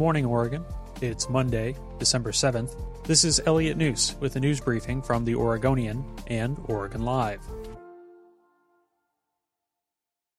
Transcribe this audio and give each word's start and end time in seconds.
morning, 0.00 0.24
Oregon. 0.24 0.64
It's 1.02 1.28
Monday, 1.28 1.76
December 1.98 2.32
7th. 2.32 2.74
This 3.04 3.22
is 3.22 3.38
Elliot 3.44 3.76
Njus 3.76 4.18
with 4.18 4.34
a 4.34 4.40
news 4.40 4.58
briefing 4.58 5.02
from 5.02 5.26
the 5.26 5.34
Oregonian 5.34 6.02
and 6.26 6.58
Oregon 6.68 7.02
Live. 7.02 7.42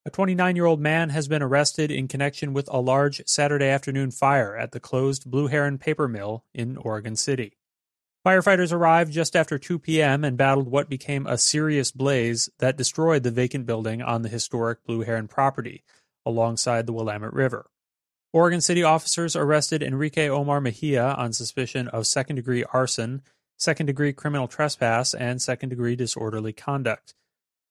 A 0.04 0.10
29 0.10 0.56
year 0.56 0.66
old 0.66 0.80
man 0.82 1.12
has 1.12 1.28
been 1.28 1.44
arrested 1.44 1.92
in 1.92 2.08
connection 2.08 2.54
with 2.54 2.68
a 2.72 2.82
large 2.82 3.22
Saturday 3.28 3.68
afternoon 3.68 4.10
fire 4.10 4.58
at 4.58 4.72
the 4.72 4.80
closed 4.80 5.30
Blue 5.30 5.46
Heron 5.46 5.78
paper 5.78 6.08
mill 6.08 6.44
in 6.56 6.76
Oregon 6.78 7.16
City. 7.16 7.60
Firefighters 8.26 8.74
arrived 8.74 9.14
just 9.14 9.36
after 9.36 9.60
2 9.60 9.78
p.m. 9.78 10.24
and 10.24 10.38
battled 10.38 10.72
what 10.72 10.90
became 10.90 11.28
a 11.28 11.38
serious 11.38 11.92
blaze 11.92 12.50
that 12.58 12.78
destroyed 12.78 13.22
the 13.22 13.30
vacant 13.30 13.68
building 13.68 14.02
on 14.02 14.24
the 14.24 14.30
historic 14.30 14.84
Blue 14.88 15.02
Heron 15.02 15.28
property 15.28 15.84
alongside 16.26 16.88
the 16.88 16.94
Willamette 16.94 17.32
River. 17.32 17.71
Oregon 18.34 18.62
City 18.62 18.82
officers 18.82 19.36
arrested 19.36 19.84
Enrique 19.84 20.30
Omar 20.30 20.62
Mejia 20.62 21.16
on 21.16 21.34
suspicion 21.34 21.90
of 21.90 22.08
second 22.08 22.38
degree 22.38 22.64
arson, 22.72 23.24
second 23.58 23.88
degree 23.88 24.14
criminal 24.14 24.48
trespass, 24.48 25.14
and 25.14 25.42
second 25.42 25.68
degree 25.68 25.98
disorderly 25.98 26.54
conduct. 26.54 27.14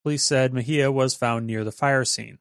Police 0.03 0.23
said 0.23 0.53
Mejia 0.53 0.91
was 0.91 1.15
found 1.15 1.47
near 1.47 1.63
the 1.63 1.71
fire 1.71 2.05
scene. 2.05 2.37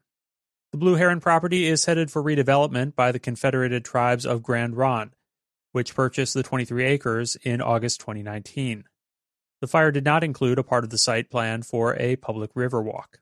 The 0.73 0.77
Blue 0.79 0.97
Heron 0.97 1.21
property 1.21 1.67
is 1.67 1.87
headed 1.87 2.11
for 2.11 2.23
redevelopment 2.23 2.95
by 2.95 3.11
the 3.11 3.19
Confederated 3.19 3.87
Tribes 3.87 4.27
of 4.27 4.43
Grand 4.43 4.77
Ronde, 4.77 5.17
which 5.73 5.95
purchased 5.95 6.35
the 6.35 6.43
23 6.43 6.85
acres 6.85 7.37
in 7.43 7.63
August 7.63 8.01
2019. 8.01 8.85
The 9.63 9.67
fire 9.67 9.91
did 9.91 10.05
not 10.05 10.23
include 10.23 10.59
a 10.59 10.63
part 10.63 10.85
of 10.85 10.91
the 10.91 10.99
site 10.99 11.31
planned 11.31 11.65
for 11.65 11.97
a 11.97 12.17
public 12.17 12.51
river 12.55 12.83
walk. 12.83 13.21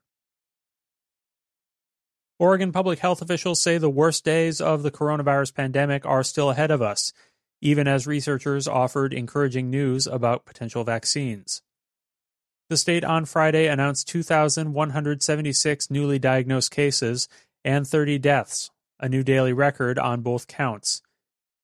Oregon 2.39 2.71
public 2.71 2.99
health 2.99 3.21
officials 3.21 3.61
say 3.61 3.77
the 3.77 3.89
worst 3.89 4.23
days 4.23 4.61
of 4.61 4.81
the 4.81 4.91
coronavirus 4.91 5.53
pandemic 5.53 6.05
are 6.05 6.23
still 6.23 6.49
ahead 6.49 6.71
of 6.71 6.81
us, 6.81 7.11
even 7.59 7.85
as 7.85 8.07
researchers 8.07 8.65
offered 8.65 9.13
encouraging 9.13 9.69
news 9.69 10.07
about 10.07 10.45
potential 10.45 10.85
vaccines. 10.85 11.61
The 12.69 12.77
state 12.77 13.03
on 13.03 13.25
Friday 13.25 13.67
announced 13.67 14.07
2,176 14.07 15.91
newly 15.91 16.17
diagnosed 16.17 16.71
cases 16.71 17.27
and 17.65 17.85
30 17.85 18.19
deaths, 18.19 18.71
a 19.01 19.09
new 19.09 19.21
daily 19.21 19.51
record 19.51 19.99
on 19.99 20.21
both 20.21 20.47
counts. 20.47 21.01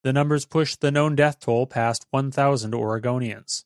The 0.03 0.11
numbers 0.11 0.45
pushed 0.45 0.81
the 0.81 0.91
known 0.91 1.15
death 1.15 1.39
toll 1.39 1.67
past 1.67 2.05
1,000 2.11 2.73
Oregonians. 2.73 3.63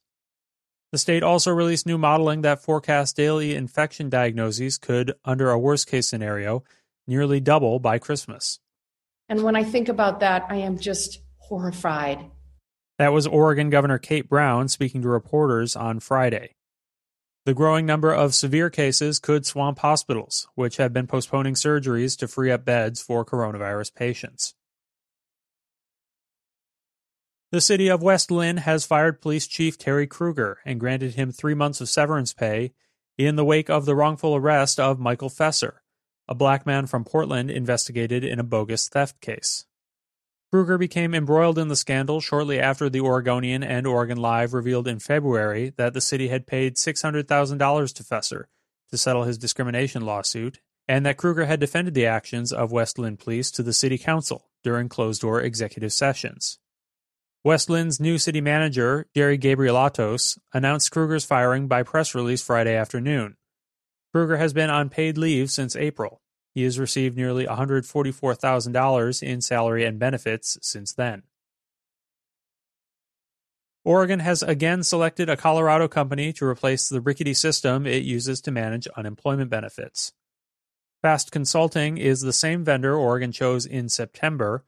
The 0.92 1.00
state 1.00 1.24
also 1.24 1.52
released 1.52 1.88
new 1.88 1.98
modeling 1.98 2.42
that 2.42 2.62
forecasts 2.62 3.14
daily 3.14 3.56
infection 3.56 4.10
diagnoses 4.10 4.78
could, 4.78 5.14
under 5.26 5.50
a 5.50 5.60
worst 5.60 5.88
case 5.88 6.08
scenario, 6.08 6.64
nearly 7.10 7.42
double 7.42 7.80
by 7.80 8.00
Christmas. 8.00 8.60
And 9.28 9.44
when 9.44 9.56
I 9.56 9.64
think 9.64 9.90
about 9.90 10.22
that, 10.22 10.46
I 10.50 10.58
am 10.58 10.78
just 10.78 11.20
horrified. 11.38 12.20
That 12.98 13.12
was 13.12 13.28
Oregon 13.28 13.70
Governor 13.70 13.98
Kate 13.98 14.30
Brown 14.30 14.68
speaking 14.68 15.02
to 15.02 15.10
reporters 15.10 15.76
on 15.76 16.00
Friday. 16.00 16.56
The 17.46 17.54
growing 17.54 17.86
number 17.86 18.14
of 18.14 18.36
severe 18.36 18.70
cases 18.70 19.20
could 19.20 19.46
swamp 19.46 19.80
hospitals, 19.80 20.48
which 20.56 20.78
have 20.78 20.94
been 20.94 21.08
postponing 21.08 21.56
surgeries 21.56 22.18
to 22.20 22.28
free 22.28 22.52
up 22.52 22.64
beds 22.64 23.02
for 23.02 23.26
coronavirus 23.26 23.96
patients. 23.96 24.54
The 27.52 27.62
city 27.62 27.88
of 27.88 28.04
West 28.04 28.30
Linn 28.30 28.58
has 28.58 28.86
fired 28.86 29.22
Police 29.22 29.48
Chief 29.48 29.78
Terry 29.78 30.06
Kruger 30.06 30.60
and 30.66 30.80
granted 30.80 31.16
him 31.16 31.32
three 31.32 31.56
months 31.56 31.82
of 31.82 31.90
severance 31.90 32.34
pay 32.34 32.74
in 33.18 33.36
the 33.36 33.46
wake 33.46 33.70
of 33.70 33.86
the 33.86 33.96
wrongful 33.96 34.36
arrest 34.36 34.80
of 34.80 35.00
Michael 35.00 35.30
Fesser, 35.30 35.78
a 36.30 36.36
black 36.36 36.64
man 36.64 36.86
from 36.86 37.04
Portland 37.04 37.50
investigated 37.50 38.24
in 38.24 38.40
a 38.40 38.44
bogus 38.44 38.88
theft 38.88 39.20
case. 39.20 39.66
Kruger 40.52 40.78
became 40.78 41.16
embroiled 41.16 41.58
in 41.58 41.70
the 41.70 41.76
scandal 41.76 42.22
shortly 42.22 42.60
after 42.60 42.88
the 42.88 43.02
Oregonian 43.02 43.64
and 43.64 43.88
Oregon 43.88 44.18
Live 44.18 44.54
revealed 44.54 44.88
in 44.88 45.00
February 45.00 45.74
that 45.78 45.94
the 45.94 46.02
city 46.02 46.28
had 46.28 46.48
paid 46.48 46.76
$600,000 46.76 47.94
to 47.96 48.04
Fesser 48.04 48.44
to 48.92 48.98
settle 48.98 49.24
his 49.24 49.38
discrimination 49.40 50.06
lawsuit, 50.06 50.60
and 50.88 51.06
that 51.06 51.18
Kruger 51.18 51.46
had 51.46 51.60
defended 51.60 51.96
the 51.96 52.06
actions 52.06 52.54
of 52.54 52.72
West 52.72 53.00
Linn 53.00 53.18
police 53.18 53.50
to 53.52 53.64
the 53.64 53.74
city 53.74 53.98
council 53.98 54.50
during 54.64 54.88
closed 54.88 55.22
door 55.22 55.42
executive 55.42 55.94
sessions. 55.94 56.60
West 57.44 57.70
Linn's 57.70 58.00
new 58.00 58.18
city 58.18 58.42
manager, 58.42 59.08
Jerry 59.16 59.38
Gabrielatos, 59.38 60.38
announced 60.54 60.92
Kruger's 60.92 61.26
firing 61.26 61.68
by 61.68 61.84
press 61.84 62.14
release 62.14 62.42
Friday 62.42 62.76
afternoon, 62.76 63.38
Kruger 64.14 64.38
has 64.38 64.54
been 64.54 64.70
on 64.70 64.90
paid 64.90 65.18
leave 65.18 65.52
since 65.52 65.76
April. 65.76 66.22
He 66.56 66.64
has 66.64 66.80
received 66.80 67.16
nearly 67.16 67.46
$144,000 67.46 69.24
in 69.24 69.42
salary 69.42 69.86
and 69.86 70.00
benefits 70.00 70.58
since 70.62 70.94
then. 70.94 71.24
Oregon 73.86 74.20
has 74.20 74.44
again 74.44 74.84
selected 74.84 75.30
a 75.30 75.38
Colorado 75.38 75.88
company 75.88 76.34
to 76.34 76.46
replace 76.46 76.90
the 76.90 77.02
rickety 77.02 77.34
system 77.34 77.88
it 77.88 78.04
uses 78.04 78.42
to 78.42 78.52
manage 78.52 78.88
unemployment 78.98 79.50
benefits. 79.50 80.12
Fast 81.02 81.32
Consulting 81.32 81.98
is 81.98 82.22
the 82.22 82.34
same 82.34 82.66
vendor 82.66 82.96
Oregon 82.96 83.32
chose 83.32 83.66
in 83.66 83.88
September, 83.88 84.66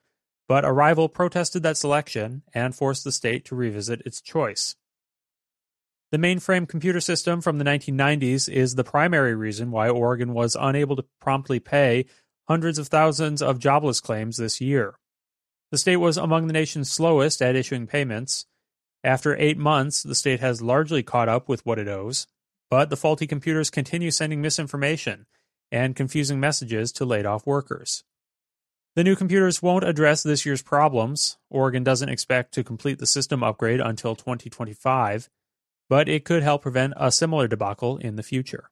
but 0.48 0.64
a 0.64 0.72
rival 0.72 1.10
protested 1.10 1.62
that 1.64 1.78
selection 1.78 2.44
and 2.54 2.74
forced 2.74 3.04
the 3.04 3.12
state 3.12 3.44
to 3.46 3.56
revisit 3.56 4.02
its 4.06 4.22
choice. 4.22 4.76
The 6.12 6.18
mainframe 6.18 6.68
computer 6.68 7.00
system 7.00 7.40
from 7.40 7.58
the 7.58 7.64
1990s 7.64 8.50
is 8.50 8.76
the 8.76 8.84
primary 8.84 9.34
reason 9.34 9.72
why 9.72 9.88
Oregon 9.88 10.34
was 10.34 10.58
unable 10.60 10.98
to 10.98 11.06
promptly 11.22 11.62
pay 11.62 12.06
hundreds 12.50 12.78
of 12.78 12.90
thousands 12.90 13.42
of 13.42 13.60
jobless 13.60 14.02
claims 14.02 14.36
this 14.36 14.60
year. 14.60 14.96
The 15.72 15.78
state 15.78 15.98
was 15.98 16.18
among 16.18 16.48
the 16.48 16.54
nation's 16.54 16.92
slowest 16.92 17.42
at 17.42 17.56
issuing 17.56 17.88
payments. 17.88 18.46
After 19.06 19.38
eight 19.38 19.58
months, 19.58 20.04
the 20.04 20.14
state 20.14 20.42
has 20.42 20.62
largely 20.62 21.02
caught 21.02 21.30
up 21.30 21.48
with 21.48 21.66
what 21.66 21.80
it 21.80 21.88
owes, 21.88 22.28
but 22.70 22.90
the 22.90 22.98
faulty 22.98 23.26
computers 23.26 23.70
continue 23.70 24.12
sending 24.12 24.42
misinformation 24.42 25.28
and 25.72 25.96
confusing 25.96 26.42
messages 26.42 26.92
to 26.92 27.06
laid 27.06 27.26
off 27.26 27.48
workers. 27.48 28.04
The 28.98 29.06
new 29.06 29.16
computers 29.16 29.62
won't 29.62 29.86
address 29.86 30.24
this 30.24 30.46
year's 30.46 30.62
problems. 30.62 31.38
Oregon 31.50 31.86
doesn't 31.86 32.10
expect 32.10 32.54
to 32.56 32.66
complete 32.66 33.00
the 33.00 33.06
system 33.06 33.44
upgrade 33.44 33.80
until 33.80 34.14
2025 34.18 35.30
but 35.92 36.08
it 36.08 36.24
could 36.24 36.42
help 36.42 36.62
prevent 36.62 36.94
a 36.96 37.12
similar 37.12 37.50
debacle 37.50 37.98
in 37.98 38.16
the 38.16 38.24
future. 38.24 38.70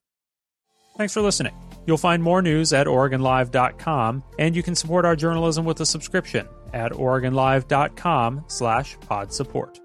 Thanks 0.97 1.13
for 1.13 1.19
listening. 1.19 1.53
You'll 1.85 1.97
find 1.97 2.23
more 2.23 2.41
news 2.41 2.71
at 2.71 2.87
OregonLive.com, 2.87 4.23
and 4.39 4.55
you 4.55 4.63
can 4.63 4.73
support 4.73 5.03
our 5.03 5.17
journalism 5.17 5.65
with 5.65 5.81
a 5.81 5.85
subscription 5.85 6.47
at 6.73 6.93
OregonLive.com 6.93 8.45
slash 8.47 8.97
pod 9.01 9.33
support. 9.33 9.81